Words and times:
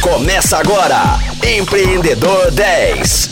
Começa 0.00 0.56
agora, 0.56 1.18
Empreendedor 1.46 2.50
10. 2.52 3.28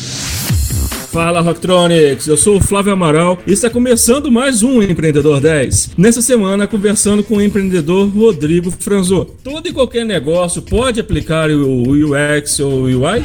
Fala 1.10 1.40
Rocktronics, 1.40 2.26
eu 2.26 2.36
sou 2.36 2.58
o 2.58 2.60
Flávio 2.60 2.92
Amaral 2.92 3.38
e 3.46 3.52
está 3.52 3.70
começando 3.70 4.30
mais 4.30 4.62
um 4.62 4.82
Empreendedor 4.82 5.40
10. 5.40 5.92
Nessa 5.96 6.20
semana, 6.20 6.66
conversando 6.66 7.24
com 7.24 7.36
o 7.36 7.42
empreendedor 7.42 8.08
Rodrigo 8.08 8.70
Franzo. 8.70 9.24
Todo 9.42 9.66
e 9.66 9.72
qualquer 9.72 10.04
negócio 10.04 10.60
pode 10.60 11.00
aplicar 11.00 11.50
o 11.50 11.90
UX 11.90 12.60
ou 12.60 12.82
UI? 12.82 13.24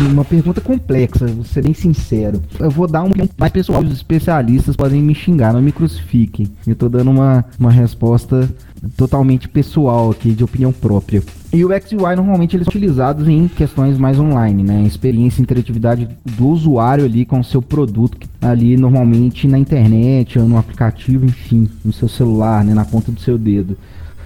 Uma 0.00 0.24
pergunta 0.24 0.60
complexa, 0.60 1.26
vou 1.26 1.44
ser 1.44 1.62
bem 1.62 1.74
sincero. 1.74 2.40
Eu 2.58 2.70
vou 2.70 2.86
dar 2.86 3.02
um 3.02 3.10
mais 3.36 3.52
pessoal, 3.52 3.82
os 3.82 3.92
especialistas 3.92 4.76
podem 4.76 5.02
me 5.02 5.14
xingar, 5.14 5.52
não 5.52 5.62
me 5.62 5.72
crucifiquem. 5.72 6.46
Eu 6.66 6.76
tô 6.76 6.88
dando 6.88 7.10
uma, 7.10 7.44
uma 7.58 7.70
resposta 7.70 8.48
totalmente 8.96 9.48
pessoal 9.48 10.10
aqui, 10.10 10.30
de 10.32 10.44
opinião 10.44 10.72
própria. 10.72 11.22
E 11.52 11.64
o 11.64 11.72
X 11.72 11.92
e 11.92 11.96
o 11.96 12.00
Y 12.00 12.16
normalmente 12.16 12.56
eles 12.56 12.66
são 12.66 12.70
utilizados 12.70 13.26
em 13.26 13.48
questões 13.48 13.98
mais 13.98 14.18
online, 14.18 14.62
né? 14.62 14.82
Experiência 14.82 15.40
e 15.40 15.42
interatividade 15.42 16.08
do 16.24 16.48
usuário 16.48 17.04
ali 17.04 17.24
com 17.24 17.40
o 17.40 17.44
seu 17.44 17.60
produto, 17.60 18.18
ali 18.40 18.76
normalmente 18.76 19.48
na 19.48 19.58
internet 19.58 20.38
ou 20.38 20.46
no 20.46 20.58
aplicativo, 20.58 21.24
enfim, 21.24 21.68
no 21.84 21.92
seu 21.92 22.08
celular, 22.08 22.64
né? 22.64 22.74
Na 22.74 22.84
ponta 22.84 23.10
do 23.10 23.20
seu 23.20 23.38
dedo. 23.38 23.76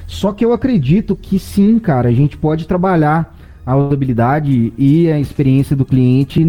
Só 0.07 0.32
que 0.32 0.45
eu 0.45 0.52
acredito 0.52 1.16
que 1.16 1.38
sim, 1.38 1.79
cara, 1.79 2.09
a 2.09 2.12
gente 2.12 2.37
pode 2.37 2.66
trabalhar 2.66 3.34
a 3.65 3.77
usabilidade 3.77 4.73
e 4.77 5.11
a 5.11 5.21
experiência 5.21 5.77
do 5.77 5.84
cliente 5.84 6.45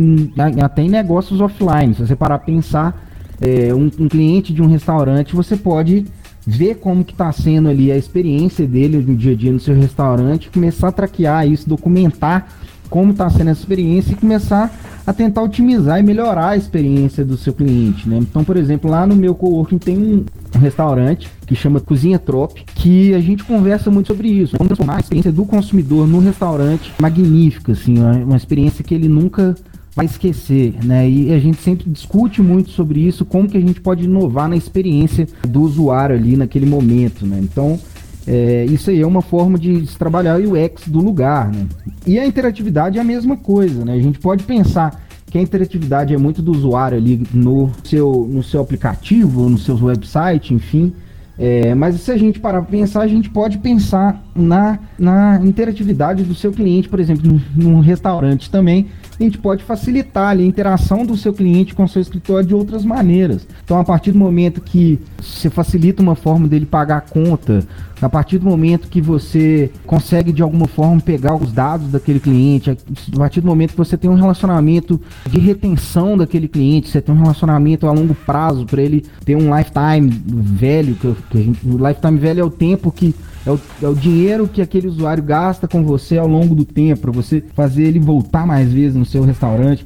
até 0.64 0.82
em 0.82 0.90
negócios 0.90 1.40
offline. 1.40 1.94
Se 1.94 2.06
você 2.06 2.16
parar 2.16 2.40
para 2.40 2.46
pensar, 2.46 3.08
é, 3.42 3.74
um, 3.74 3.90
um, 4.00 4.08
cliente 4.08 4.54
de 4.54 4.62
um 4.62 4.68
restaurante, 4.68 5.36
você 5.36 5.56
pode 5.56 6.06
ver 6.46 6.76
como 6.76 7.04
que 7.04 7.14
está 7.14 7.32
sendo 7.32 7.70
ali 7.70 7.92
a 7.92 7.98
experiência 7.98 8.68
dele 8.68 8.98
no 8.98 9.16
dia 9.16 9.34
a 9.34 9.36
dia 9.36 9.52
no 9.52 9.60
seu 9.60 9.76
restaurante, 9.76 10.50
começar 10.50 10.90
a 10.90 10.92
traquear 10.92 11.48
isso, 11.48 11.68
documentar 11.70 12.48
como 12.90 13.12
está 13.12 13.30
sendo 13.30 13.50
essa 13.50 13.62
experiência 13.62 14.12
e 14.12 14.16
começar 14.16 14.72
a 15.06 15.14
tentar 15.14 15.42
otimizar 15.42 16.00
e 16.00 16.04
melhorar 16.04 16.50
a 16.50 16.58
experiência 16.58 17.26
do 17.26 17.38
seu 17.38 17.54
cliente, 17.54 18.08
né? 18.08 18.18
Então, 18.18 18.44
por 18.44 18.58
exemplo, 18.58 18.90
lá 18.90 19.06
no 19.06 19.16
meu 19.16 19.36
coworking 19.36 19.78
tem 19.78 19.98
um, 19.98 20.26
restaurante 20.60 21.30
que 21.46 21.56
chama 21.56 21.80
Cozinha 21.80 22.20
Trop, 22.20 22.54
que 22.76 23.14
a 23.14 23.20
gente 23.20 23.44
conversa 23.44 23.90
muito 23.92 24.08
sobre 24.08 24.30
isso, 24.30 24.56
como 24.56 24.68
transformar 24.68 24.98
a 24.98 25.00
experiência 25.00 25.32
do 25.32 25.46
consumidor 25.46 26.08
no 26.08 26.20
restaurante 26.20 26.94
magnífica, 27.00 27.72
assim, 27.72 27.98
uma 28.00 28.38
experiência 28.38 28.84
que 28.84 28.94
ele 28.94 29.08
nunca 29.08 29.56
vai 29.96 30.06
esquecer, 30.06 30.74
né? 30.84 31.08
E 31.08 31.34
a 31.34 31.40
gente 31.40 31.62
sempre 31.62 31.90
discute 31.90 32.42
muito 32.42 32.72
sobre 32.72 33.00
isso, 33.00 33.26
como 33.26 33.48
que 33.48 33.58
a 33.58 33.62
gente 33.62 33.80
pode 33.80 34.06
inovar 34.06 34.50
na 34.50 34.56
experiência 34.56 35.28
do 35.48 35.62
usuário 35.62 36.16
ali 36.16 36.36
naquele 36.36 36.66
momento, 36.66 37.26
né? 37.26 37.40
Então, 37.42 37.80
é, 38.28 38.66
isso 38.66 38.90
aí 38.90 39.02
é 39.02 39.08
uma 39.08 39.22
forma 39.22 39.58
de 39.60 39.86
se 39.86 39.98
trabalhar 39.98 40.40
o 40.40 40.54
UX 40.54 40.88
do 40.88 41.00
lugar, 41.00 41.52
né? 41.52 41.68
E 42.08 42.18
a 42.18 42.26
interatividade 42.26 42.98
é 42.98 43.02
a 43.02 43.04
mesma 43.04 43.36
coisa, 43.36 43.84
né? 43.84 43.94
A 43.94 44.00
gente 44.00 44.20
pode 44.20 44.44
pensar 44.44 45.04
que 45.30 45.38
a 45.38 45.42
interatividade 45.42 46.14
é 46.14 46.18
muito 46.18 46.42
do 46.42 46.52
usuário 46.52 46.98
ali 46.98 47.26
no 47.34 47.72
seu, 47.84 48.28
no 48.30 48.44
seu 48.44 48.62
aplicativo, 48.62 49.50
no 49.50 49.58
seu 49.58 49.76
website, 49.76 50.54
enfim. 50.54 50.94
É, 51.38 51.74
mas 51.74 51.96
se 51.96 52.12
a 52.12 52.18
gente 52.18 52.40
parar 52.40 52.62
para 52.62 52.70
pensar, 52.70 53.02
a 53.02 53.08
gente 53.08 53.30
pode 53.30 53.58
pensar 53.58 54.24
na, 54.36 54.78
na 54.98 55.42
interatividade 55.44 56.24
do 56.24 56.36
seu 56.36 56.52
cliente, 56.52 56.88
por 56.88 57.00
exemplo, 57.00 57.42
num 57.56 57.80
restaurante 57.80 58.50
também. 58.50 58.88
A 59.24 59.26
gente 59.26 59.38
pode 59.38 59.64
facilitar 59.64 60.32
ali, 60.32 60.44
a 60.44 60.46
interação 60.46 61.06
do 61.06 61.16
seu 61.16 61.32
cliente 61.32 61.74
com 61.74 61.86
o 61.86 61.88
seu 61.88 62.02
escritório 62.02 62.46
de 62.46 62.54
outras 62.54 62.84
maneiras. 62.84 63.48
Então, 63.64 63.80
a 63.80 63.84
partir 63.86 64.12
do 64.12 64.20
momento 64.20 64.60
que 64.60 65.00
você 65.18 65.50
facilita 65.50 66.02
uma 66.02 66.14
forma 66.14 66.46
dele 66.46 66.66
pagar 66.66 66.98
a 66.98 67.02
conta, 67.02 67.66
a 68.02 68.10
partir 68.10 68.38
do 68.38 68.46
momento 68.46 68.90
que 68.90 69.00
você 69.00 69.72
consegue 69.88 70.34
de 70.34 70.42
alguma 70.42 70.68
forma 70.68 71.00
pegar 71.00 71.36
os 71.36 71.54
dados 71.54 71.90
daquele 71.90 72.20
cliente, 72.20 72.70
a 72.70 73.18
partir 73.18 73.40
do 73.40 73.48
momento 73.48 73.72
que 73.72 73.78
você 73.78 73.96
tem 73.96 74.10
um 74.10 74.16
relacionamento 74.16 75.00
de 75.30 75.40
retenção 75.40 76.18
daquele 76.18 76.50
cliente, 76.50 76.90
você 76.90 77.02
tem 77.02 77.16
um 77.16 77.20
relacionamento 77.20 77.88
a 77.88 77.94
longo 77.94 78.14
prazo 78.14 78.66
para 78.66 78.82
ele 78.82 79.06
ter 79.24 79.38
um 79.38 79.56
lifetime 79.56 80.10
velho, 80.28 80.96
que, 80.96 81.16
que 81.30 81.44
gente, 81.44 81.66
o 81.66 81.78
lifetime 81.78 82.18
velho 82.18 82.42
é 82.42 82.44
o 82.44 82.50
tempo 82.50 82.92
que 82.92 83.16
é 83.46 83.52
o, 83.52 83.60
é 83.82 83.88
o 83.88 83.96
dinheiro 83.96 84.48
que 84.48 84.62
aquele 84.62 84.88
usuário 84.88 85.22
gasta 85.22 85.68
com 85.68 85.84
você 85.84 86.18
ao 86.18 86.28
longo 86.28 86.56
do 86.56 86.64
tempo, 86.64 87.02
para 87.02 87.12
você 87.12 87.44
fazer 87.54 87.84
ele 87.84 88.00
voltar 88.00 88.48
mais 88.48 88.72
vezes 88.72 88.96
no 88.96 89.06
seu 89.14 89.24
restaurante. 89.24 89.86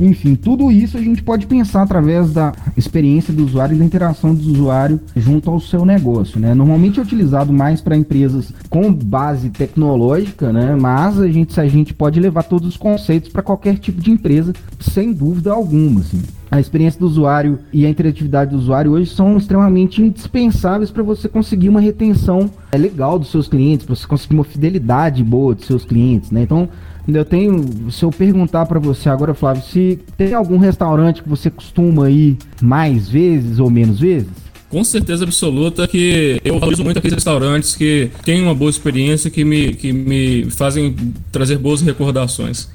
Enfim, 0.00 0.36
tudo 0.36 0.70
isso 0.70 0.96
a 0.96 1.00
gente 1.00 1.22
pode 1.22 1.46
pensar 1.46 1.82
através 1.82 2.32
da 2.32 2.52
experiência 2.76 3.34
do 3.34 3.44
usuário 3.44 3.74
e 3.74 3.78
da 3.78 3.84
interação 3.84 4.32
do 4.32 4.40
usuário 4.52 5.00
junto 5.16 5.50
ao 5.50 5.58
seu 5.58 5.84
negócio, 5.84 6.38
né? 6.38 6.54
Normalmente 6.54 7.00
é 7.00 7.02
utilizado 7.02 7.52
mais 7.52 7.80
para 7.80 7.96
empresas 7.96 8.52
com 8.70 8.92
base 8.92 9.50
tecnológica, 9.50 10.52
né? 10.52 10.76
Mas 10.76 11.18
a 11.20 11.28
gente, 11.28 11.60
a 11.60 11.66
gente 11.66 11.92
pode 11.92 12.20
levar 12.20 12.44
todos 12.44 12.68
os 12.68 12.76
conceitos 12.76 13.28
para 13.30 13.42
qualquer 13.42 13.78
tipo 13.78 14.00
de 14.00 14.10
empresa, 14.10 14.52
sem 14.78 15.12
dúvida 15.12 15.52
alguma, 15.52 16.00
assim 16.00 16.22
a 16.50 16.58
experiência 16.58 16.98
do 16.98 17.06
usuário 17.06 17.58
e 17.72 17.84
a 17.84 17.90
interatividade 17.90 18.52
do 18.52 18.56
usuário 18.56 18.92
hoje 18.92 19.10
são 19.14 19.36
extremamente 19.36 20.00
indispensáveis 20.00 20.90
para 20.90 21.02
você 21.02 21.28
conseguir 21.28 21.68
uma 21.68 21.80
retenção 21.80 22.50
é, 22.72 22.78
legal 22.78 23.18
dos 23.18 23.30
seus 23.30 23.48
clientes, 23.48 23.84
para 23.84 23.94
você 23.94 24.06
conseguir 24.06 24.34
uma 24.34 24.44
fidelidade 24.44 25.22
boa 25.22 25.54
dos 25.54 25.66
seus 25.66 25.84
clientes, 25.84 26.30
né? 26.30 26.42
Então, 26.42 26.68
eu 27.16 27.24
tenho, 27.24 27.90
se 27.90 28.04
eu 28.04 28.10
perguntar 28.10 28.66
para 28.66 28.78
você 28.78 29.08
agora, 29.08 29.32
Flávio, 29.34 29.62
se 29.62 29.98
tem 30.16 30.34
algum 30.34 30.58
restaurante 30.58 31.22
que 31.22 31.28
você 31.28 31.48
costuma 31.50 32.10
ir 32.10 32.36
mais 32.60 33.08
vezes 33.08 33.58
ou 33.58 33.70
menos 33.70 34.00
vezes? 34.00 34.28
Com 34.68 34.84
certeza 34.84 35.24
absoluta 35.24 35.88
que 35.88 36.40
eu 36.44 36.58
valorizo 36.58 36.84
muito 36.84 36.98
aqueles 36.98 37.14
restaurantes 37.14 37.74
que 37.74 38.10
têm 38.22 38.42
uma 38.42 38.54
boa 38.54 38.70
experiência, 38.70 39.30
que 39.30 39.42
me, 39.42 39.74
que 39.74 39.92
me 39.92 40.50
fazem 40.50 40.94
trazer 41.32 41.56
boas 41.56 41.80
recordações. 41.80 42.68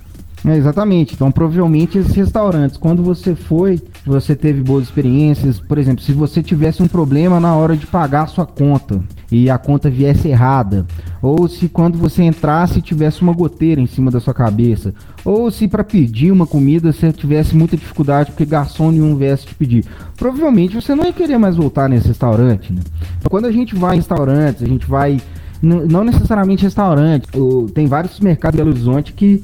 É, 0.45 0.57
exatamente. 0.57 1.15
Então, 1.15 1.31
provavelmente 1.31 1.97
esses 1.97 2.13
restaurantes, 2.13 2.77
quando 2.77 3.01
você 3.01 3.33
foi, 3.35 3.81
você 4.05 4.35
teve 4.35 4.61
boas 4.61 4.83
experiências. 4.83 5.59
Por 5.59 5.77
exemplo, 5.77 6.03
se 6.03 6.11
você 6.11 6.43
tivesse 6.43 6.83
um 6.83 6.87
problema 6.87 7.39
na 7.39 7.55
hora 7.55 7.77
de 7.77 7.87
pagar 7.87 8.23
a 8.23 8.27
sua 8.27 8.45
conta, 8.45 9.01
e 9.33 9.49
a 9.49 9.57
conta 9.57 9.89
viesse 9.89 10.27
errada, 10.27 10.85
ou 11.19 11.47
se 11.47 11.67
quando 11.67 11.97
você 11.97 12.21
entrasse 12.21 12.83
tivesse 12.83 13.23
uma 13.23 13.33
goteira 13.33 13.81
em 13.81 13.87
cima 13.87 14.11
da 14.11 14.19
sua 14.19 14.33
cabeça, 14.33 14.93
ou 15.25 15.49
se 15.49 15.67
para 15.67 15.83
pedir 15.83 16.31
uma 16.31 16.45
comida 16.45 16.93
você 16.93 17.11
tivesse 17.11 17.55
muita 17.55 17.75
dificuldade 17.75 18.29
porque 18.29 18.45
garçom 18.45 18.91
nenhum 18.91 19.15
viesse 19.15 19.47
te 19.47 19.55
pedir. 19.55 19.85
Provavelmente 20.15 20.75
você 20.75 20.93
não 20.93 21.03
ia 21.03 21.11
querer 21.11 21.39
mais 21.39 21.55
voltar 21.55 21.89
nesse 21.89 22.09
restaurante, 22.09 22.71
né? 22.71 22.81
Então, 23.17 23.29
quando 23.29 23.45
a 23.45 23.51
gente 23.51 23.73
vai 23.73 23.95
em 23.95 23.97
restaurantes, 23.97 24.61
a 24.61 24.67
gente 24.67 24.85
vai 24.85 25.19
não 25.63 26.03
necessariamente 26.03 26.63
restaurante. 26.63 27.27
tem 27.73 27.87
vários 27.87 28.19
mercados 28.19 28.57
de 28.57 28.63
Belo 28.63 28.75
Horizonte 28.75 29.13
que 29.13 29.41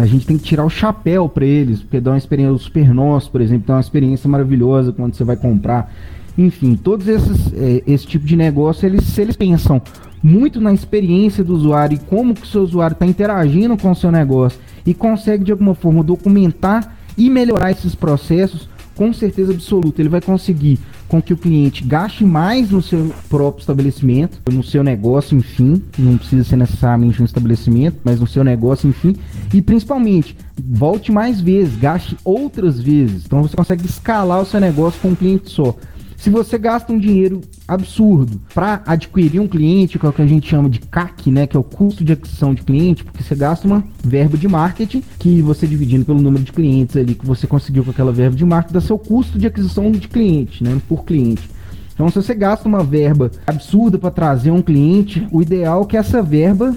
a 0.00 0.06
gente 0.06 0.24
tem 0.24 0.38
que 0.38 0.44
tirar 0.44 0.64
o 0.64 0.70
chapéu 0.70 1.28
para 1.28 1.44
eles, 1.44 1.80
porque 1.80 2.00
dá 2.00 2.12
uma 2.12 2.18
experiência, 2.18 2.54
o 2.54 2.58
Super 2.58 2.86
por 3.32 3.40
exemplo, 3.40 3.66
dá 3.66 3.74
uma 3.74 3.80
experiência 3.80 4.30
maravilhosa 4.30 4.92
quando 4.92 5.14
você 5.14 5.24
vai 5.24 5.36
comprar. 5.36 5.92
Enfim, 6.38 6.76
todos 6.76 7.08
esses 7.08 7.52
é, 7.54 7.82
esse 7.86 8.06
tipo 8.06 8.24
de 8.24 8.36
negócio, 8.36 8.86
eles, 8.86 9.04
se 9.04 9.20
eles 9.20 9.36
pensam 9.36 9.82
muito 10.22 10.60
na 10.60 10.72
experiência 10.72 11.42
do 11.42 11.54
usuário 11.54 11.96
e 11.96 11.98
como 11.98 12.34
que 12.34 12.42
o 12.42 12.46
seu 12.46 12.62
usuário 12.62 12.94
está 12.94 13.06
interagindo 13.06 13.76
com 13.76 13.90
o 13.90 13.94
seu 13.94 14.12
negócio 14.12 14.60
e 14.86 14.94
consegue 14.94 15.44
de 15.44 15.52
alguma 15.52 15.74
forma 15.74 16.04
documentar 16.04 16.96
e 17.18 17.28
melhorar 17.28 17.72
esses 17.72 17.94
processos, 17.94 18.68
com 18.96 19.12
certeza 19.12 19.52
absoluta 19.52 20.00
ele 20.00 20.08
vai 20.08 20.20
conseguir 20.20 20.78
com 21.06 21.22
que 21.22 21.32
o 21.32 21.36
cliente 21.36 21.84
gaste 21.84 22.24
mais 22.24 22.70
no 22.70 22.82
seu 22.82 23.14
próprio 23.28 23.60
estabelecimento, 23.60 24.40
no 24.50 24.62
seu 24.62 24.82
negócio, 24.82 25.36
enfim, 25.36 25.80
não 25.96 26.16
precisa 26.16 26.42
ser 26.42 26.56
necessariamente 26.56 27.22
um 27.22 27.24
estabelecimento, 27.24 27.98
mas 28.02 28.18
no 28.18 28.26
seu 28.26 28.42
negócio, 28.42 28.88
enfim, 28.88 29.14
e 29.54 29.62
principalmente 29.62 30.36
volte 30.58 31.12
mais 31.12 31.40
vezes, 31.40 31.76
gaste 31.76 32.16
outras 32.24 32.80
vezes. 32.80 33.24
Então 33.26 33.42
você 33.42 33.56
consegue 33.56 33.86
escalar 33.86 34.40
o 34.40 34.46
seu 34.46 34.58
negócio 34.58 35.00
com 35.00 35.08
um 35.08 35.14
cliente 35.14 35.50
só. 35.50 35.76
Se 36.16 36.30
você 36.30 36.56
gasta 36.58 36.92
um 36.92 36.98
dinheiro 36.98 37.42
absurdo 37.68 38.40
para 38.54 38.82
adquirir 38.86 39.38
um 39.38 39.46
cliente, 39.46 39.98
que 39.98 40.06
é 40.06 40.08
o 40.08 40.12
que 40.12 40.22
a 40.22 40.26
gente 40.26 40.48
chama 40.48 40.68
de 40.68 40.80
CAC, 40.80 41.30
né, 41.30 41.46
que 41.46 41.56
é 41.56 41.60
o 41.60 41.62
custo 41.62 42.02
de 42.02 42.12
aquisição 42.12 42.54
de 42.54 42.62
cliente, 42.62 43.04
porque 43.04 43.22
você 43.22 43.34
gasta 43.34 43.66
uma 43.66 43.84
verba 44.02 44.36
de 44.36 44.48
marketing 44.48 45.02
que 45.18 45.42
você 45.42 45.66
dividindo 45.66 46.04
pelo 46.04 46.20
número 46.20 46.42
de 46.42 46.52
clientes 46.52 46.96
ali 46.96 47.14
que 47.14 47.26
você 47.26 47.46
conseguiu 47.46 47.84
com 47.84 47.90
aquela 47.90 48.12
verba 48.12 48.34
de 48.34 48.44
marketing, 48.44 48.74
dá 48.74 48.80
seu 48.80 48.98
custo 48.98 49.38
de 49.38 49.46
aquisição 49.46 49.90
de 49.90 50.08
cliente, 50.08 50.64
né, 50.64 50.80
por 50.88 51.04
cliente. 51.04 51.48
Então, 51.94 52.08
se 52.08 52.16
você 52.16 52.34
gasta 52.34 52.68
uma 52.68 52.84
verba 52.84 53.30
absurda 53.46 53.98
para 53.98 54.10
trazer 54.10 54.50
um 54.50 54.60
cliente, 54.60 55.26
o 55.32 55.40
ideal 55.40 55.82
é 55.82 55.86
que 55.86 55.96
essa 55.96 56.22
verba, 56.22 56.74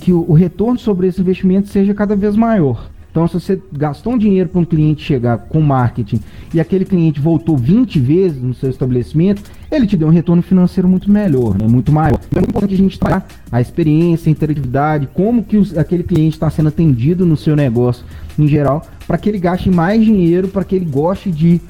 que 0.00 0.12
o 0.12 0.32
retorno 0.32 0.78
sobre 0.78 1.06
esse 1.06 1.20
investimento 1.20 1.68
seja 1.68 1.94
cada 1.94 2.14
vez 2.14 2.36
maior. 2.36 2.90
Então, 3.10 3.26
se 3.26 3.34
você 3.34 3.60
gastou 3.72 4.12
um 4.12 4.18
dinheiro 4.18 4.48
para 4.48 4.60
um 4.60 4.64
cliente 4.64 5.02
chegar 5.02 5.38
com 5.38 5.60
marketing 5.60 6.20
e 6.54 6.60
aquele 6.60 6.84
cliente 6.84 7.20
voltou 7.20 7.56
20 7.56 7.98
vezes 7.98 8.40
no 8.40 8.54
seu 8.54 8.70
estabelecimento, 8.70 9.42
ele 9.70 9.86
te 9.86 9.96
deu 9.96 10.08
um 10.08 10.12
retorno 10.12 10.42
financeiro 10.42 10.88
muito 10.88 11.10
melhor, 11.10 11.58
né? 11.58 11.66
muito 11.66 11.90
maior. 11.90 12.20
Então, 12.28 12.38
é 12.38 12.40
muito 12.40 12.50
importante 12.50 12.74
a 12.74 12.76
gente 12.76 12.98
trabalhar 12.98 13.26
a 13.50 13.60
experiência, 13.60 14.28
a 14.28 14.32
interatividade, 14.32 15.08
como 15.12 15.42
que 15.42 15.56
os, 15.56 15.76
aquele 15.76 16.04
cliente 16.04 16.36
está 16.36 16.48
sendo 16.48 16.68
atendido 16.68 17.26
no 17.26 17.36
seu 17.36 17.56
negócio 17.56 18.04
em 18.38 18.46
geral, 18.46 18.86
para 19.06 19.18
que 19.18 19.28
ele 19.28 19.38
gaste 19.38 19.70
mais 19.70 20.04
dinheiro, 20.04 20.48
para 20.48 20.64
que 20.64 20.76
ele 20.76 20.84
goste 20.84 21.30
de 21.30 21.60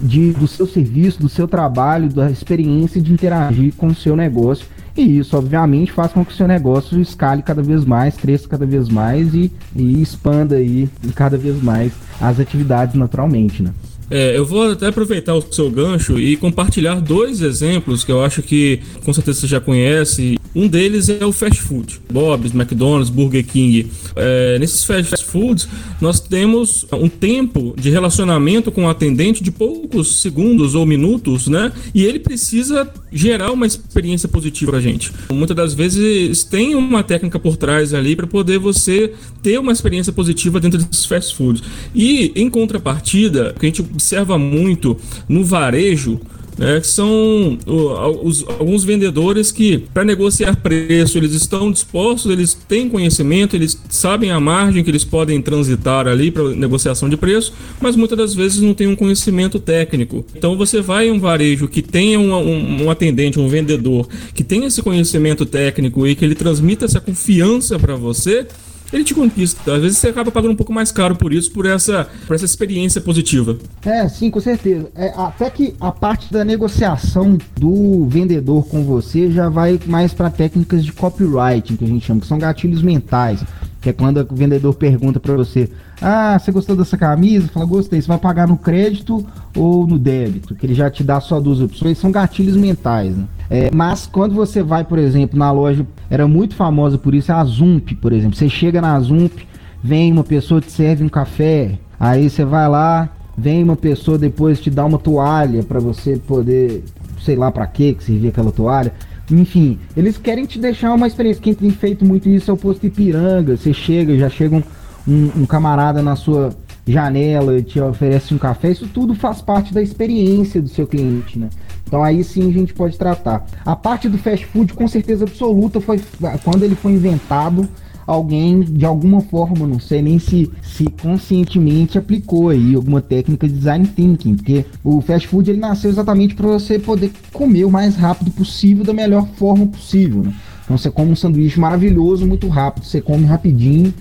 de, 0.00 0.32
do 0.32 0.46
seu 0.46 0.66
serviço, 0.66 1.20
do 1.20 1.28
seu 1.28 1.46
trabalho, 1.46 2.08
da 2.08 2.30
experiência 2.30 3.00
de 3.00 3.12
interagir 3.12 3.72
com 3.76 3.88
o 3.88 3.94
seu 3.94 4.16
negócio. 4.16 4.66
E 4.96 5.18
isso, 5.18 5.36
obviamente, 5.36 5.90
faz 5.90 6.12
com 6.12 6.24
que 6.24 6.32
o 6.32 6.36
seu 6.36 6.46
negócio 6.46 7.00
escale 7.00 7.42
cada 7.42 7.62
vez 7.62 7.84
mais, 7.84 8.16
cresça 8.16 8.48
cada 8.48 8.64
vez 8.64 8.88
mais 8.88 9.34
e, 9.34 9.50
e 9.74 10.00
expanda 10.00 10.56
aí 10.56 10.88
cada 11.14 11.36
vez 11.36 11.60
mais 11.60 11.92
as 12.20 12.38
atividades 12.38 12.94
naturalmente, 12.94 13.62
né? 13.62 13.72
É, 14.10 14.36
eu 14.36 14.44
vou 14.44 14.70
até 14.70 14.88
aproveitar 14.88 15.34
o 15.34 15.42
seu 15.42 15.70
gancho 15.70 16.20
e 16.20 16.36
compartilhar 16.36 17.00
dois 17.00 17.40
exemplos 17.40 18.04
que 18.04 18.12
eu 18.12 18.22
acho 18.22 18.42
que 18.42 18.80
com 19.04 19.12
certeza 19.12 19.40
você 19.40 19.46
já 19.46 19.60
conhece. 19.60 20.38
Um 20.54 20.68
deles 20.68 21.08
é 21.08 21.24
o 21.26 21.32
fast 21.32 21.60
food, 21.60 22.00
Bob's, 22.12 22.54
McDonald's, 22.54 23.10
Burger 23.10 23.44
King. 23.44 23.90
É, 24.14 24.58
nesses 24.58 24.84
fast 24.84 25.24
foods, 25.24 25.68
nós 26.00 26.20
temos 26.20 26.86
um 26.92 27.08
tempo 27.08 27.74
de 27.76 27.90
relacionamento 27.90 28.70
com 28.70 28.84
o 28.84 28.88
atendente 28.88 29.42
de 29.42 29.50
poucos 29.50 30.20
segundos 30.22 30.74
ou 30.74 30.86
minutos, 30.86 31.48
né? 31.48 31.72
E 31.92 32.04
ele 32.04 32.20
precisa 32.20 32.88
gerar 33.12 33.50
uma 33.50 33.66
experiência 33.66 34.28
positiva 34.28 34.76
a 34.76 34.80
gente. 34.80 35.12
Muitas 35.32 35.56
das 35.56 35.74
vezes 35.74 36.44
tem 36.44 36.74
uma 36.74 37.02
técnica 37.02 37.38
por 37.38 37.56
trás 37.56 37.92
ali 37.92 38.14
para 38.14 38.26
poder 38.26 38.58
você 38.58 39.12
ter 39.42 39.58
uma 39.58 39.72
experiência 39.72 40.12
positiva 40.12 40.60
dentro 40.60 40.78
desses 40.78 41.04
fast 41.06 41.34
foods. 41.34 41.62
E 41.94 42.32
em 42.36 42.48
contrapartida, 42.48 43.54
que 43.58 43.66
a 43.66 43.68
gente 43.68 43.82
observa 43.82 44.38
muito 44.38 44.96
no 45.28 45.44
varejo, 45.44 46.20
né, 46.58 46.80
que 46.80 46.86
são 46.86 47.58
os, 47.66 48.44
alguns 48.48 48.84
vendedores 48.84 49.50
que, 49.50 49.78
para 49.92 50.04
negociar 50.04 50.56
preço, 50.56 51.18
eles 51.18 51.32
estão 51.32 51.70
dispostos, 51.70 52.30
eles 52.30 52.54
têm 52.54 52.88
conhecimento, 52.88 53.56
eles 53.56 53.80
sabem 53.88 54.30
a 54.30 54.40
margem 54.40 54.82
que 54.84 54.90
eles 54.90 55.04
podem 55.04 55.40
transitar 55.42 56.06
ali 56.06 56.30
para 56.30 56.50
negociação 56.50 57.08
de 57.08 57.16
preço, 57.16 57.52
mas 57.80 57.96
muitas 57.96 58.16
das 58.16 58.34
vezes 58.34 58.60
não 58.60 58.74
tem 58.74 58.86
um 58.86 58.96
conhecimento 58.96 59.58
técnico. 59.58 60.24
Então 60.34 60.56
você 60.56 60.80
vai 60.80 61.08
em 61.08 61.10
um 61.10 61.20
varejo 61.20 61.68
que 61.68 61.82
tenha 61.82 62.18
um, 62.18 62.32
um, 62.34 62.84
um 62.84 62.90
atendente, 62.90 63.38
um 63.40 63.48
vendedor 63.48 64.08
que 64.32 64.44
tenha 64.44 64.66
esse 64.66 64.82
conhecimento 64.82 65.44
técnico 65.44 66.06
e 66.06 66.14
que 66.14 66.24
ele 66.24 66.34
transmita 66.34 66.84
essa 66.84 67.00
confiança 67.00 67.78
para 67.78 67.96
você, 67.96 68.46
ele 68.94 69.04
te 69.04 69.14
conquista. 69.14 69.74
Às 69.74 69.82
vezes 69.82 69.98
você 69.98 70.08
acaba 70.08 70.30
pagando 70.30 70.52
um 70.52 70.56
pouco 70.56 70.72
mais 70.72 70.92
caro 70.92 71.16
por 71.16 71.32
isso, 71.32 71.50
por 71.50 71.66
essa, 71.66 72.08
por 72.26 72.34
essa 72.34 72.44
experiência 72.44 73.00
positiva. 73.00 73.58
É, 73.84 74.08
sim, 74.08 74.30
com 74.30 74.40
certeza. 74.40 74.88
É, 74.94 75.12
até 75.16 75.50
que 75.50 75.74
a 75.80 75.90
parte 75.90 76.32
da 76.32 76.44
negociação 76.44 77.36
do 77.58 78.06
vendedor 78.06 78.66
com 78.66 78.84
você 78.84 79.30
já 79.30 79.48
vai 79.48 79.80
mais 79.86 80.14
para 80.14 80.30
técnicas 80.30 80.84
de 80.84 80.92
copywriting, 80.92 81.76
que 81.76 81.84
a 81.84 81.88
gente 81.88 82.06
chama, 82.06 82.20
que 82.20 82.26
são 82.26 82.38
gatilhos 82.38 82.82
mentais. 82.82 83.42
Que 83.80 83.90
é 83.90 83.92
quando 83.92 84.18
o 84.18 84.34
vendedor 84.34 84.72
pergunta 84.74 85.20
para 85.20 85.34
você: 85.34 85.68
Ah, 86.00 86.38
você 86.38 86.50
gostou 86.50 86.74
dessa 86.74 86.96
camisa? 86.96 87.48
Fala, 87.48 87.66
gostei. 87.66 88.00
Você 88.00 88.08
vai 88.08 88.16
pagar 88.16 88.48
no 88.48 88.56
crédito 88.56 89.26
ou 89.54 89.86
no 89.86 89.98
débito? 89.98 90.54
Que 90.54 90.64
ele 90.64 90.74
já 90.74 90.90
te 90.90 91.04
dá 91.04 91.20
só 91.20 91.38
duas 91.38 91.60
opções. 91.60 91.98
São 91.98 92.10
gatilhos 92.10 92.56
mentais. 92.56 93.14
Né? 93.14 93.24
É, 93.50 93.70
mas 93.72 94.06
quando 94.06 94.34
você 94.34 94.62
vai, 94.62 94.84
por 94.84 94.98
exemplo, 94.98 95.38
na 95.38 95.50
loja, 95.52 95.86
era 96.08 96.26
muito 96.26 96.54
famosa 96.54 96.96
por 96.96 97.14
isso, 97.14 97.32
a 97.32 97.44
Zump, 97.44 97.94
por 97.96 98.12
exemplo. 98.12 98.36
Você 98.36 98.48
chega 98.48 98.80
na 98.80 98.98
Zump, 99.00 99.46
vem 99.82 100.12
uma 100.12 100.24
pessoa 100.24 100.60
te 100.60 100.70
serve 100.70 101.04
um 101.04 101.08
café, 101.08 101.78
aí 101.98 102.28
você 102.28 102.44
vai 102.44 102.68
lá, 102.68 103.08
vem 103.36 103.62
uma 103.62 103.76
pessoa 103.76 104.16
depois 104.16 104.60
te 104.60 104.70
dá 104.70 104.84
uma 104.84 104.98
toalha 104.98 105.62
para 105.62 105.78
você 105.78 106.16
poder, 106.16 106.84
sei 107.20 107.36
lá 107.36 107.50
para 107.50 107.66
que 107.66 107.94
que 107.94 108.04
servia 108.04 108.30
aquela 108.30 108.52
toalha. 108.52 108.92
Enfim, 109.30 109.78
eles 109.96 110.18
querem 110.18 110.44
te 110.44 110.58
deixar 110.58 110.92
uma 110.92 111.06
experiência. 111.06 111.42
Quem 111.42 111.54
tem 111.54 111.70
feito 111.70 112.04
muito 112.04 112.28
isso 112.28 112.50
é 112.50 112.54
o 112.54 112.56
posto 112.56 112.86
Ipiranga. 112.86 113.56
Você 113.56 113.72
chega, 113.72 114.16
já 114.18 114.28
chega 114.28 114.56
um, 114.56 114.62
um, 115.08 115.30
um 115.42 115.46
camarada 115.46 116.02
na 116.02 116.14
sua 116.14 116.50
janela, 116.86 117.60
te 117.62 117.80
oferece 117.80 118.34
um 118.34 118.38
café. 118.38 118.70
Isso 118.70 118.86
tudo 118.86 119.14
faz 119.14 119.40
parte 119.40 119.72
da 119.72 119.80
experiência 119.80 120.60
do 120.60 120.68
seu 120.68 120.86
cliente, 120.86 121.38
né? 121.38 121.48
Então 121.86 122.02
aí 122.02 122.24
sim 122.24 122.48
a 122.48 122.52
gente 122.52 122.74
pode 122.74 122.98
tratar. 122.98 123.46
A 123.64 123.76
parte 123.76 124.08
do 124.08 124.18
fast 124.18 124.44
food, 124.46 124.74
com 124.74 124.88
certeza 124.88 125.24
absoluta, 125.24 125.80
foi 125.80 126.00
quando 126.42 126.64
ele 126.64 126.74
foi 126.74 126.92
inventado 126.92 127.68
alguém 128.06 128.60
de 128.60 128.84
alguma 128.84 129.20
forma, 129.20 129.66
não 129.66 129.80
sei 129.80 130.02
nem 130.02 130.18
se, 130.18 130.50
se 130.62 130.84
conscientemente 130.84 131.98
aplicou 131.98 132.50
aí 132.50 132.74
alguma 132.74 133.00
técnica 133.00 133.48
de 133.48 133.54
design 133.54 133.86
thinking, 133.86 134.36
porque 134.36 134.64
o 134.82 135.00
fast 135.00 135.26
food 135.28 135.50
ele 135.50 135.60
nasceu 135.60 135.90
exatamente 135.90 136.34
para 136.34 136.46
você 136.46 136.78
poder 136.78 137.12
comer 137.32 137.64
o 137.64 137.70
mais 137.70 137.96
rápido 137.96 138.30
possível 138.30 138.84
da 138.84 138.92
melhor 138.92 139.26
forma 139.36 139.66
possível. 139.66 140.22
Né? 140.22 140.34
Então 140.64 140.76
você 140.76 140.90
come 140.90 141.12
um 141.12 141.16
sanduíche 141.16 141.58
maravilhoso, 141.58 142.26
muito 142.26 142.48
rápido, 142.48 142.84
você 142.84 143.00
come 143.00 143.24
rapidinho, 143.24 143.92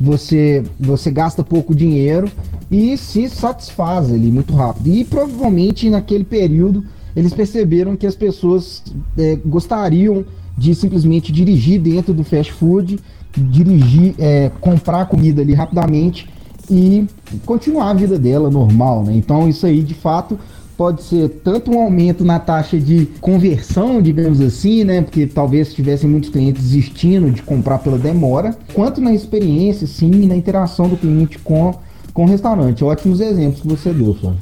você 0.00 0.62
você 0.78 1.10
gasta 1.10 1.44
pouco 1.44 1.74
dinheiro 1.74 2.30
e 2.70 2.96
se 2.96 3.28
satisfaz 3.28 4.10
ali 4.10 4.30
muito 4.30 4.54
rápido. 4.54 4.88
E 4.88 5.04
provavelmente 5.04 5.90
naquele 5.90 6.24
período 6.24 6.84
eles 7.14 7.32
perceberam 7.32 7.96
que 7.96 8.06
as 8.06 8.14
pessoas 8.14 8.82
é, 9.18 9.36
gostariam 9.44 10.24
de 10.56 10.74
simplesmente 10.74 11.32
dirigir 11.32 11.80
dentro 11.80 12.12
do 12.12 12.22
fast 12.22 12.52
food 12.52 12.98
dirigir, 13.36 14.14
é, 14.18 14.50
comprar 14.60 15.06
comida 15.06 15.42
ali 15.42 15.54
rapidamente 15.54 16.28
e 16.70 17.06
continuar 17.44 17.90
a 17.90 17.94
vida 17.94 18.18
dela 18.18 18.50
normal, 18.50 19.04
né? 19.04 19.14
Então 19.14 19.48
isso 19.48 19.66
aí 19.66 19.82
de 19.82 19.94
fato 19.94 20.38
pode 20.76 21.02
ser 21.02 21.28
tanto 21.44 21.70
um 21.70 21.80
aumento 21.80 22.24
na 22.24 22.38
taxa 22.38 22.78
de 22.78 23.06
conversão, 23.20 24.00
digamos 24.00 24.40
assim, 24.40 24.82
né? 24.82 25.02
Porque 25.02 25.26
talvez 25.26 25.74
tivessem 25.74 26.08
muitos 26.08 26.30
clientes 26.30 26.62
desistindo 26.62 27.30
de 27.30 27.42
comprar 27.42 27.78
pela 27.78 27.98
demora, 27.98 28.56
quanto 28.72 29.00
na 29.00 29.12
experiência, 29.12 29.86
sim, 29.86 30.10
na 30.26 30.34
interação 30.34 30.88
do 30.88 30.96
cliente 30.96 31.38
com, 31.38 31.74
com 32.14 32.24
o 32.24 32.26
restaurante. 32.26 32.82
Ótimos 32.82 33.20
exemplos 33.20 33.60
que 33.60 33.68
você 33.68 33.92
deu, 33.92 34.14
Flávio. 34.14 34.38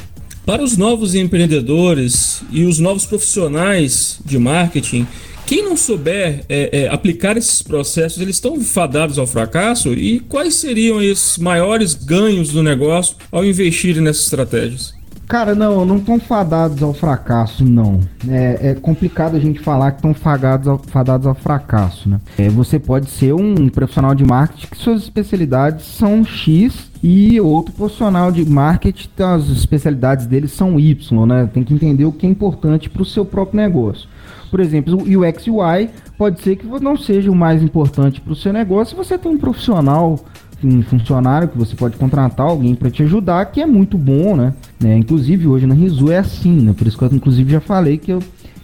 Para 0.48 0.64
os 0.64 0.78
novos 0.78 1.14
empreendedores 1.14 2.42
e 2.50 2.64
os 2.64 2.78
novos 2.78 3.04
profissionais 3.04 4.18
de 4.24 4.38
marketing, 4.38 5.06
quem 5.46 5.62
não 5.62 5.76
souber 5.76 6.42
é, 6.48 6.84
é, 6.84 6.88
aplicar 6.88 7.36
esses 7.36 7.60
processos, 7.60 8.18
eles 8.18 8.36
estão 8.36 8.58
fadados 8.58 9.18
ao 9.18 9.26
fracasso? 9.26 9.92
E 9.92 10.20
quais 10.20 10.54
seriam 10.54 10.96
os 10.96 11.36
maiores 11.36 11.92
ganhos 11.92 12.48
do 12.48 12.62
negócio 12.62 13.14
ao 13.30 13.44
investir 13.44 14.00
nessas 14.00 14.24
estratégias? 14.24 14.97
Cara, 15.28 15.54
não, 15.54 15.84
não 15.84 15.98
estão 15.98 16.18
fadados 16.18 16.82
ao 16.82 16.94
fracasso, 16.94 17.62
não. 17.62 18.00
É, 18.26 18.70
é 18.70 18.74
complicado 18.74 19.36
a 19.36 19.38
gente 19.38 19.60
falar 19.60 19.90
que 19.90 19.98
estão 19.98 20.14
fadados 20.14 20.66
ao, 20.66 20.78
fadados 20.78 21.26
ao 21.26 21.34
fracasso, 21.34 22.08
né? 22.08 22.18
É, 22.38 22.48
você 22.48 22.78
pode 22.78 23.10
ser 23.10 23.34
um 23.34 23.68
profissional 23.68 24.14
de 24.14 24.24
marketing 24.24 24.68
que 24.68 24.78
suas 24.78 25.02
especialidades 25.02 25.84
são 25.84 26.24
X 26.24 26.90
e 27.02 27.38
outro 27.42 27.74
profissional 27.74 28.32
de 28.32 28.42
marketing, 28.48 29.10
as 29.18 29.50
especialidades 29.50 30.24
dele 30.24 30.48
são 30.48 30.80
Y, 30.80 31.26
né? 31.26 31.46
Tem 31.52 31.62
que 31.62 31.74
entender 31.74 32.06
o 32.06 32.12
que 32.12 32.26
é 32.26 32.30
importante 32.30 32.88
para 32.88 33.02
o 33.02 33.04
seu 33.04 33.22
próprio 33.22 33.60
negócio. 33.60 34.08
Por 34.50 34.60
exemplo, 34.60 34.94
o 34.94 35.28
UX 35.28 35.46
UI 35.46 35.90
pode 36.16 36.40
ser 36.40 36.56
que 36.56 36.66
não 36.80 36.96
seja 36.96 37.30
o 37.30 37.34
mais 37.34 37.62
importante 37.62 38.18
para 38.18 38.32
o 38.32 38.36
seu 38.36 38.50
negócio. 38.50 38.96
Você 38.96 39.18
tem 39.18 39.30
um 39.30 39.36
profissional, 39.36 40.18
um 40.62 40.82
funcionário 40.82 41.48
que 41.48 41.56
você 41.56 41.76
pode 41.76 41.96
contratar 41.96 42.46
alguém 42.46 42.74
para 42.74 42.90
te 42.90 43.02
ajudar, 43.02 43.46
que 43.46 43.60
é 43.60 43.66
muito 43.66 43.96
bom, 43.96 44.36
né? 44.36 44.54
É, 44.84 44.96
inclusive 44.96 45.46
hoje 45.46 45.66
na 45.66 45.74
Rizu 45.74 46.10
é 46.10 46.18
assim, 46.18 46.60
né? 46.60 46.74
Por 46.76 46.86
isso 46.86 46.98
que 46.98 47.04
eu 47.04 47.10
inclusive 47.12 47.52
já 47.52 47.60
falei 47.60 47.98
que 47.98 48.12
eu, 48.12 48.22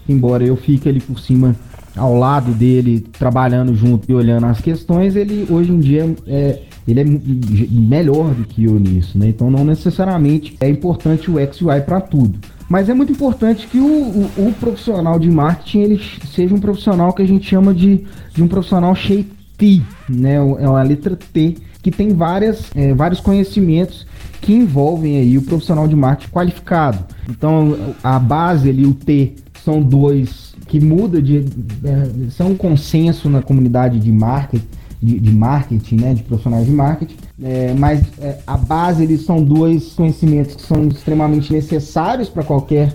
embora 0.09 0.45
eu 0.45 0.57
fique 0.57 0.88
ali 0.88 1.00
por 1.00 1.18
cima 1.21 1.54
ao 1.97 2.16
lado 2.16 2.52
dele, 2.52 3.00
trabalhando 3.18 3.75
junto 3.75 4.11
e 4.11 4.14
olhando 4.14 4.47
as 4.47 4.61
questões, 4.61 5.14
ele 5.14 5.47
hoje 5.49 5.71
em 5.71 5.78
dia 5.78 6.14
é, 6.26 6.61
ele 6.87 7.00
é 7.00 7.04
melhor 7.04 8.35
do 8.35 8.45
que 8.45 8.64
eu 8.64 8.78
nisso, 8.78 9.16
né? 9.16 9.28
Então 9.28 9.50
não 9.50 9.64
necessariamente 9.64 10.57
é 10.61 10.68
importante 10.68 11.30
o 11.30 11.37
UI 11.37 11.80
para 11.83 12.00
tudo. 12.00 12.38
Mas 12.68 12.88
é 12.88 12.95
muito 12.95 13.12
importante 13.12 13.66
que 13.66 13.78
o, 13.78 13.85
o, 13.85 14.49
o, 14.49 14.52
profissional 14.59 15.18
de 15.18 15.30
marketing 15.30 15.80
ele 15.80 16.00
seja 16.33 16.54
um 16.54 16.59
profissional 16.59 17.12
que 17.12 17.23
a 17.23 17.26
gente 17.26 17.47
chama 17.47 17.75
de, 17.75 18.04
de 18.35 18.42
um 18.42 18.49
profissional 18.49 18.95
shape 18.95 19.30
T, 19.57 19.83
né? 20.09 20.35
É 20.35 20.68
uma 20.68 20.83
letra 20.83 21.14
T 21.14 21.57
que 21.85 21.91
tem 21.91 22.14
várias, 22.14 22.71
é, 22.75 22.95
vários 22.95 23.21
conhecimentos 23.21 24.07
que 24.41 24.55
envolvem 24.55 25.19
aí 25.19 25.37
o 25.37 25.43
profissional 25.43 25.87
de 25.87 25.95
marketing 25.95 26.33
qualificado. 26.33 27.05
Então 27.29 27.76
a 28.03 28.19
base 28.19 28.71
ali, 28.71 28.87
o 28.87 28.95
T, 28.95 29.35
são 29.62 29.83
dois 29.83 30.55
que 30.67 30.81
muda 30.81 31.21
de. 31.21 31.45
É, 31.85 32.31
são 32.31 32.53
um 32.53 32.57
consenso 32.57 33.29
na 33.29 33.43
comunidade 33.43 34.00
de 34.00 34.11
marketing 34.11 34.67
de, 35.03 35.21
de 35.21 35.31
marketing, 35.31 35.97
né, 35.97 36.14
de 36.14 36.23
profissionais 36.23 36.64
de 36.64 36.73
marketing, 36.73 37.17
é, 37.43 37.75
mas 37.75 38.00
é, 38.19 38.38
a 38.47 38.57
base 38.57 39.03
eles 39.03 39.23
são 39.26 39.45
dois 39.45 39.93
conhecimentos 39.93 40.55
que 40.55 40.62
são 40.62 40.88
extremamente 40.88 41.53
necessários 41.53 42.31
para 42.31 42.43
qualquer 42.43 42.95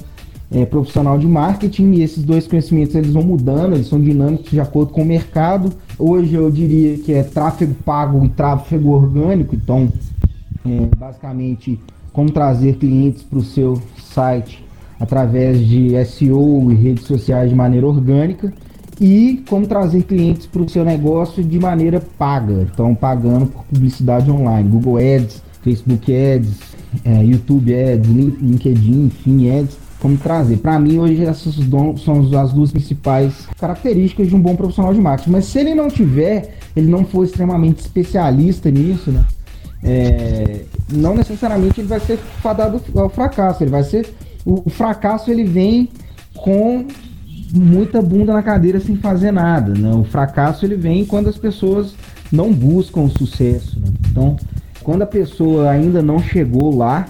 é, 0.52 0.66
profissional 0.66 1.18
de 1.18 1.28
marketing 1.28 1.92
e 1.94 2.04
esses 2.04 2.24
dois 2.24 2.48
conhecimentos 2.48 2.96
eles 2.96 3.12
vão 3.12 3.24
mudando, 3.24 3.76
eles 3.76 3.88
são 3.88 4.00
dinâmicos 4.00 4.50
de 4.50 4.60
acordo 4.60 4.92
com 4.92 5.02
o 5.02 5.06
mercado. 5.06 5.72
Hoje 5.98 6.34
eu 6.34 6.50
diria 6.50 6.98
que 6.98 7.14
é 7.14 7.24
tráfego 7.24 7.74
pago 7.86 8.26
e 8.26 8.30
tráfego 8.30 8.90
orgânico, 8.90 9.56
então 9.56 9.92
é, 10.66 10.96
basicamente 10.98 11.80
como 12.12 12.32
trazer 12.32 12.76
clientes 12.78 13.22
para 13.22 13.40
o 13.40 13.44
seu 13.44 13.82
site 13.98 14.66
através 15.00 15.66
de 15.66 15.94
SEO 16.06 16.72
e 16.72 16.76
redes 16.76 17.06
sociais 17.06 17.50
de 17.50 17.56
maneira 17.56 17.88
orgânica 17.88 18.52
e 19.00 19.44
como 19.48 19.66
trazer 19.66 20.04
clientes 20.04 20.46
para 20.46 20.62
o 20.62 20.68
seu 20.68 20.84
negócio 20.84 21.42
de 21.42 21.58
maneira 21.58 22.02
paga, 22.18 22.68
então 22.74 22.94
pagando 22.94 23.46
por 23.46 23.64
publicidade 23.64 24.30
online, 24.30 24.68
Google 24.68 24.98
Ads, 24.98 25.42
Facebook 25.62 26.12
Ads 26.14 26.79
é, 27.04 27.24
YouTube 27.24 27.74
Ads, 27.74 28.10
LinkedIn, 28.10 29.06
enfim, 29.06 29.60
Ads, 29.60 29.78
como 30.00 30.18
trazer. 30.18 30.58
Para 30.58 30.80
mim, 30.80 30.98
hoje, 30.98 31.24
essas 31.24 31.56
são 32.04 32.40
as 32.42 32.54
duas 32.54 32.72
principais 32.72 33.48
características 33.60 34.28
de 34.28 34.36
um 34.36 34.42
bom 34.42 34.56
profissional 34.56 34.94
de 34.94 35.02
marketing. 35.02 35.32
Mas 35.32 35.46
se 35.46 35.60
ele 35.60 35.76
não 35.76 35.90
tiver, 35.90 36.56
ele 36.76 36.90
não 36.90 37.06
for 37.06 37.24
extremamente 37.24 37.80
especialista 37.80 38.72
nisso, 38.72 39.12
né? 39.12 39.26
É, 39.82 40.62
não 40.92 41.16
necessariamente 41.16 41.80
ele 41.80 41.88
vai 41.88 42.00
ser 42.00 42.18
fadado 42.42 42.82
ao 42.96 43.10
fracasso. 43.10 43.64
Ele 43.64 43.72
vai 43.72 43.84
ser. 43.84 44.14
O, 44.46 44.64
o 44.66 44.70
fracasso 44.70 45.32
ele 45.32 45.44
vem 45.44 45.90
com 46.36 46.86
muita 47.54 48.02
bunda 48.02 48.34
na 48.34 48.44
cadeira 48.44 48.80
sem 48.80 48.96
fazer 48.96 49.32
nada. 49.32 49.74
Né? 49.74 49.92
O 49.94 50.04
fracasso 50.04 50.66
ele 50.66 50.76
vem 50.76 51.06
quando 51.06 51.30
as 51.30 51.38
pessoas 51.38 51.94
não 52.32 52.54
buscam 52.54 53.02
o 53.02 53.10
sucesso. 53.10 53.80
Né? 53.80 53.88
Então, 54.12 54.38
quando 54.90 55.04
a 55.04 55.06
pessoa 55.06 55.70
ainda 55.70 56.02
não 56.02 56.18
chegou 56.18 56.76
lá, 56.76 57.06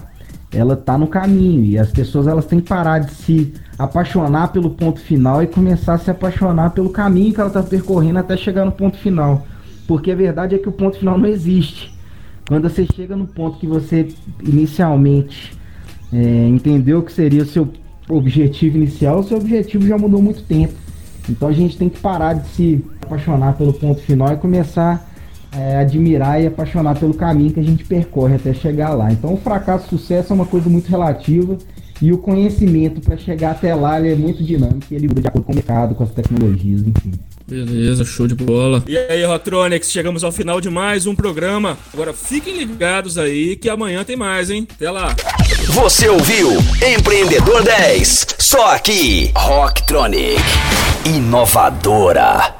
ela 0.52 0.74
está 0.74 0.98
no 0.98 1.06
caminho 1.06 1.64
e 1.64 1.78
as 1.78 1.90
pessoas 1.90 2.26
elas 2.26 2.44
têm 2.44 2.60
que 2.60 2.68
parar 2.68 2.98
de 2.98 3.10
se 3.10 3.54
apaixonar 3.78 4.48
pelo 4.48 4.68
ponto 4.68 5.00
final 5.00 5.42
e 5.42 5.46
começar 5.46 5.94
a 5.94 5.98
se 5.98 6.10
apaixonar 6.10 6.72
pelo 6.72 6.90
caminho 6.90 7.32
que 7.32 7.40
ela 7.40 7.48
está 7.48 7.62
percorrendo 7.62 8.18
até 8.18 8.36
chegar 8.36 8.66
no 8.66 8.72
ponto 8.72 8.98
final. 8.98 9.46
Porque 9.88 10.10
a 10.10 10.14
verdade 10.14 10.54
é 10.54 10.58
que 10.58 10.68
o 10.68 10.72
ponto 10.72 10.98
final 10.98 11.16
não 11.16 11.26
existe. 11.26 11.90
Quando 12.46 12.68
você 12.68 12.86
chega 12.94 13.16
no 13.16 13.26
ponto 13.26 13.58
que 13.58 13.66
você 13.66 14.08
inicialmente 14.42 15.58
é, 16.12 16.48
entendeu 16.48 17.02
que 17.02 17.10
seria 17.10 17.44
o 17.44 17.46
seu 17.46 17.66
objetivo 18.10 18.76
inicial, 18.76 19.20
o 19.20 19.24
seu 19.24 19.38
objetivo 19.38 19.86
já 19.86 19.96
mudou 19.96 20.20
muito 20.20 20.42
tempo. 20.42 20.74
Então 21.30 21.48
a 21.48 21.52
gente 21.52 21.78
tem 21.78 21.88
que 21.88 21.98
parar 21.98 22.34
de 22.34 22.46
se 22.48 22.84
apaixonar 23.00 23.54
pelo 23.54 23.72
ponto 23.72 24.02
final 24.02 24.30
e 24.34 24.36
começar 24.36 25.09
é, 25.52 25.78
admirar 25.78 26.42
e 26.42 26.46
apaixonar 26.46 26.98
pelo 26.98 27.14
caminho 27.14 27.52
que 27.52 27.60
a 27.60 27.64
gente 27.64 27.84
percorre 27.84 28.36
até 28.36 28.52
chegar 28.52 28.94
lá. 28.94 29.12
Então, 29.12 29.34
o 29.34 29.36
fracasso 29.36 29.86
e 29.90 29.94
o 29.94 29.98
sucesso 29.98 30.32
é 30.32 30.34
uma 30.34 30.46
coisa 30.46 30.68
muito 30.68 30.88
relativa 30.88 31.56
e 32.00 32.12
o 32.12 32.18
conhecimento 32.18 33.00
para 33.00 33.16
chegar 33.16 33.50
até 33.52 33.74
lá 33.74 34.04
é 34.04 34.14
muito 34.14 34.42
dinâmico 34.42 34.86
e 34.90 34.94
ele 34.94 35.06
muda 35.06 35.20
de 35.20 35.28
acordo 35.28 35.44
com 35.44 35.52
o 35.52 35.54
mercado, 35.54 35.94
com 35.94 36.02
as 36.02 36.10
tecnologias, 36.10 36.80
enfim. 36.80 37.12
Beleza, 37.46 38.04
show 38.04 38.28
de 38.28 38.34
bola. 38.34 38.82
E 38.86 38.96
aí, 38.96 39.24
Rotronics, 39.24 39.90
chegamos 39.90 40.22
ao 40.22 40.30
final 40.30 40.60
de 40.60 40.70
mais 40.70 41.06
um 41.06 41.16
programa. 41.16 41.76
Agora 41.92 42.12
fiquem 42.12 42.56
ligados 42.56 43.18
aí 43.18 43.56
que 43.56 43.68
amanhã 43.68 44.04
tem 44.04 44.16
mais, 44.16 44.50
hein? 44.50 44.66
Até 44.72 44.90
lá. 44.90 45.14
Você 45.66 46.08
ouviu 46.08 46.48
Empreendedor 46.96 47.64
10, 47.64 48.26
só 48.38 48.74
aqui, 48.74 49.32
Rocktronic, 49.34 50.40
inovadora. 51.04 52.59